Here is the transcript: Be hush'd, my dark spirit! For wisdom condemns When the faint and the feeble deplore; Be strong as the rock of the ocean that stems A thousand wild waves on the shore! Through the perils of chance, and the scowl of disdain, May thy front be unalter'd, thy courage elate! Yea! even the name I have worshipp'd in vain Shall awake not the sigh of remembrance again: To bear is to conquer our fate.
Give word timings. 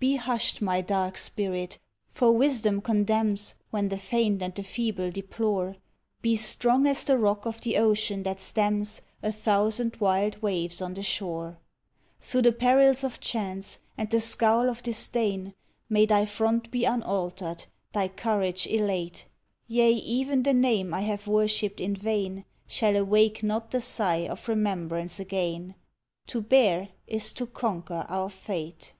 Be 0.00 0.16
hush'd, 0.16 0.62
my 0.62 0.80
dark 0.80 1.18
spirit! 1.18 1.78
For 2.08 2.32
wisdom 2.32 2.80
condemns 2.80 3.54
When 3.68 3.90
the 3.90 3.98
faint 3.98 4.40
and 4.42 4.54
the 4.54 4.64
feeble 4.64 5.10
deplore; 5.10 5.76
Be 6.22 6.36
strong 6.36 6.86
as 6.86 7.04
the 7.04 7.18
rock 7.18 7.44
of 7.44 7.60
the 7.60 7.76
ocean 7.76 8.22
that 8.22 8.40
stems 8.40 9.02
A 9.22 9.30
thousand 9.30 9.96
wild 9.96 10.40
waves 10.40 10.80
on 10.80 10.94
the 10.94 11.02
shore! 11.02 11.58
Through 12.18 12.40
the 12.48 12.52
perils 12.52 13.04
of 13.04 13.20
chance, 13.20 13.80
and 13.98 14.08
the 14.08 14.22
scowl 14.22 14.70
of 14.70 14.82
disdain, 14.82 15.52
May 15.90 16.06
thy 16.06 16.24
front 16.24 16.70
be 16.70 16.86
unalter'd, 16.86 17.66
thy 17.92 18.08
courage 18.08 18.66
elate! 18.68 19.26
Yea! 19.68 19.92
even 19.92 20.44
the 20.44 20.54
name 20.54 20.94
I 20.94 21.02
have 21.02 21.26
worshipp'd 21.26 21.78
in 21.78 21.94
vain 21.94 22.46
Shall 22.66 22.96
awake 22.96 23.42
not 23.42 23.70
the 23.70 23.82
sigh 23.82 24.26
of 24.28 24.48
remembrance 24.48 25.20
again: 25.20 25.74
To 26.28 26.40
bear 26.40 26.88
is 27.06 27.34
to 27.34 27.44
conquer 27.46 28.06
our 28.08 28.30
fate. 28.30 28.94